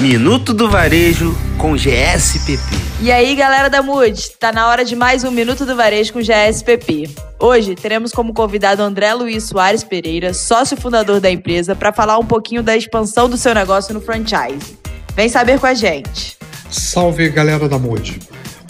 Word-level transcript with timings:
Minuto 0.00 0.54
do 0.54 0.70
Varejo 0.70 1.36
com 1.58 1.76
GSPP. 1.76 2.62
E 3.00 3.10
aí, 3.10 3.34
galera 3.34 3.68
da 3.68 3.82
Mood, 3.82 4.30
tá 4.38 4.52
na 4.52 4.68
hora 4.68 4.84
de 4.84 4.94
mais 4.94 5.24
um 5.24 5.30
Minuto 5.32 5.66
do 5.66 5.74
Varejo 5.74 6.12
com 6.12 6.20
GSPP. 6.20 7.10
Hoje 7.36 7.74
teremos 7.74 8.12
como 8.12 8.32
convidado 8.32 8.80
André 8.80 9.12
Luiz 9.12 9.48
Soares 9.48 9.82
Pereira, 9.82 10.32
sócio 10.32 10.76
fundador 10.76 11.18
da 11.18 11.28
empresa, 11.28 11.74
para 11.74 11.92
falar 11.92 12.16
um 12.16 12.24
pouquinho 12.24 12.62
da 12.62 12.76
expansão 12.76 13.28
do 13.28 13.36
seu 13.36 13.52
negócio 13.52 13.92
no 13.92 14.00
franchise. 14.00 14.78
Vem 15.16 15.28
saber 15.28 15.58
com 15.58 15.66
a 15.66 15.74
gente. 15.74 16.38
Salve, 16.70 17.28
galera 17.30 17.68
da 17.68 17.76
Mood. 17.76 18.20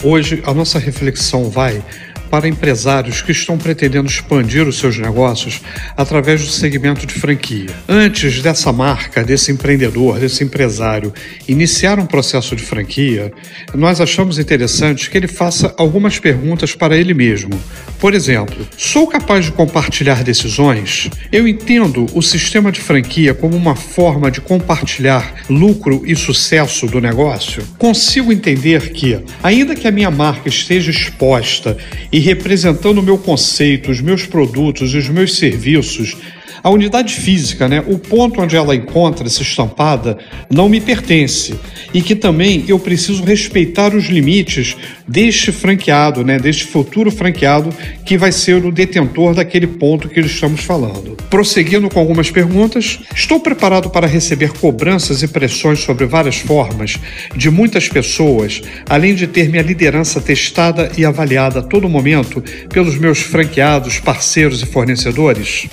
Hoje 0.03 0.41
a 0.47 0.53
nossa 0.53 0.79
reflexão 0.79 1.47
vai 1.47 1.83
para 2.29 2.47
empresários 2.47 3.21
que 3.21 3.31
estão 3.31 3.57
pretendendo 3.57 4.07
expandir 4.07 4.67
os 4.67 4.77
seus 4.77 4.97
negócios 4.97 5.61
através 5.97 6.41
do 6.41 6.47
segmento 6.47 7.05
de 7.05 7.13
franquia. 7.13 7.69
Antes 7.87 8.41
dessa 8.41 8.71
marca, 8.71 9.23
desse 9.23 9.51
empreendedor, 9.51 10.19
desse 10.19 10.43
empresário 10.43 11.13
iniciar 11.47 11.99
um 11.99 12.05
processo 12.05 12.55
de 12.55 12.63
franquia, 12.63 13.31
nós 13.73 13.99
achamos 13.99 14.37
interessante 14.37 15.09
que 15.09 15.17
ele 15.17 15.27
faça 15.27 15.73
algumas 15.77 16.19
perguntas 16.19 16.75
para 16.75 16.95
ele 16.95 17.13
mesmo. 17.13 17.59
Por 17.99 18.13
exemplo, 18.13 18.65
sou 18.77 19.07
capaz 19.07 19.45
de 19.45 19.51
compartilhar 19.51 20.23
decisões? 20.23 21.09
Eu 21.31 21.47
entendo 21.47 22.05
o 22.13 22.21
sistema 22.21 22.71
de 22.71 22.79
franquia 22.79 23.33
como 23.33 23.55
uma 23.55 23.75
forma 23.75 24.31
de 24.31 24.39
compartilhar 24.39 25.43
lucro 25.49 26.03
e 26.05 26.15
sucesso 26.15 26.87
do 26.87 27.01
negócio? 27.01 27.63
Consigo 27.77 28.31
entender 28.31 28.91
que, 28.91 29.19
ainda 29.43 29.75
que 29.75 29.87
a 29.87 29.91
minha 29.91 30.11
marca 30.11 30.47
esteja 30.47 30.91
exposta 30.91 31.77
e 32.11 32.18
e 32.19 32.21
representando 32.21 32.97
o 32.97 33.01
meu 33.01 33.17
conceito, 33.17 33.89
os 33.89 34.01
meus 34.01 34.25
produtos 34.25 34.93
os 34.93 35.07
meus 35.07 35.37
serviços, 35.37 36.17
a 36.63 36.69
unidade 36.69 37.15
física, 37.15 37.67
né, 37.67 37.83
o 37.87 37.97
ponto 37.97 38.41
onde 38.41 38.55
ela 38.55 38.75
encontra-se 38.75 39.41
estampada, 39.41 40.17
não 40.49 40.69
me 40.69 40.79
pertence 40.79 41.55
e 41.93 42.01
que 42.01 42.15
também 42.15 42.65
eu 42.67 42.79
preciso 42.79 43.23
respeitar 43.23 43.93
os 43.95 44.05
limites 44.05 44.75
deste 45.07 45.51
franqueado, 45.51 46.23
né, 46.23 46.37
deste 46.37 46.65
futuro 46.65 47.11
franqueado 47.11 47.73
que 48.05 48.17
vai 48.17 48.31
ser 48.31 48.63
o 48.65 48.71
detentor 48.71 49.33
daquele 49.33 49.67
ponto 49.67 50.09
que 50.09 50.19
estamos 50.19 50.61
falando. 50.61 51.17
Prosseguindo 51.29 51.89
com 51.89 51.99
algumas 51.99 52.29
perguntas, 52.31 52.99
estou 53.15 53.39
preparado 53.39 53.89
para 53.89 54.07
receber 54.07 54.51
cobranças 54.53 55.23
e 55.23 55.27
pressões 55.27 55.79
sobre 55.79 56.05
várias 56.05 56.37
formas 56.37 56.97
de 57.35 57.49
muitas 57.49 57.87
pessoas, 57.87 58.61
além 58.87 59.15
de 59.15 59.27
ter 59.27 59.49
minha 59.49 59.63
liderança 59.63 60.19
testada 60.21 60.91
e 60.97 61.05
avaliada 61.05 61.59
a 61.59 61.63
todo 61.63 61.89
momento 61.89 62.43
pelos 62.69 62.97
meus 62.97 63.19
franqueados, 63.19 63.99
parceiros 63.99 64.61
e 64.61 64.65
fornecedores? 64.65 65.67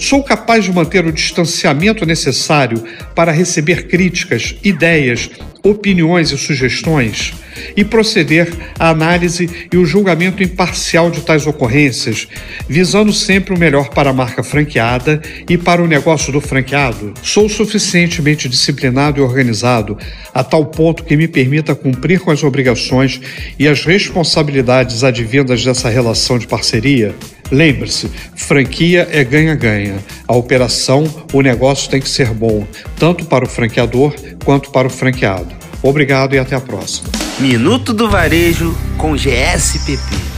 Sou 0.00 0.22
capaz 0.22 0.64
de 0.64 0.72
manter 0.72 1.04
o 1.04 1.12
distanciamento 1.12 2.06
necessário 2.06 2.82
para 3.14 3.30
receber 3.30 3.86
críticas, 3.86 4.56
ideias, 4.64 5.28
opiniões 5.62 6.30
e 6.32 6.38
sugestões 6.38 7.34
e 7.76 7.84
proceder 7.84 8.50
à 8.78 8.88
análise 8.88 9.68
e 9.70 9.76
o 9.76 9.84
julgamento 9.84 10.42
imparcial 10.42 11.10
de 11.10 11.20
tais 11.20 11.46
ocorrências, 11.46 12.26
visando 12.66 13.12
sempre 13.12 13.54
o 13.54 13.58
melhor 13.58 13.90
para 13.90 14.08
a 14.08 14.14
marca 14.14 14.42
franqueada 14.42 15.20
e 15.46 15.58
para 15.58 15.82
o 15.82 15.86
negócio 15.86 16.32
do 16.32 16.40
franqueado. 16.40 17.12
Sou 17.22 17.46
suficientemente 17.46 18.48
disciplinado 18.48 19.20
e 19.20 19.22
organizado 19.22 19.98
a 20.32 20.42
tal 20.42 20.64
ponto 20.64 21.04
que 21.04 21.14
me 21.14 21.28
permita 21.28 21.74
cumprir 21.74 22.20
com 22.20 22.30
as 22.30 22.42
obrigações 22.42 23.20
e 23.58 23.68
as 23.68 23.84
responsabilidades 23.84 25.04
advindas 25.04 25.62
dessa 25.62 25.90
relação 25.90 26.38
de 26.38 26.46
parceria. 26.46 27.14
Lembre-se, 27.50 28.08
franquia 28.36 29.08
é 29.10 29.24
ganha-ganha. 29.24 29.98
A 30.26 30.34
operação, 30.34 31.04
o 31.32 31.42
negócio 31.42 31.90
tem 31.90 32.00
que 32.00 32.08
ser 32.08 32.28
bom, 32.28 32.66
tanto 32.96 33.24
para 33.24 33.44
o 33.44 33.48
franqueador 33.48 34.14
quanto 34.44 34.70
para 34.70 34.86
o 34.86 34.90
franqueado. 34.90 35.48
Obrigado 35.82 36.34
e 36.34 36.38
até 36.38 36.54
a 36.54 36.60
próxima. 36.60 37.08
Minuto 37.38 37.92
do 37.92 38.08
Varejo 38.08 38.76
com 38.98 39.16
GSPP. 39.16 40.29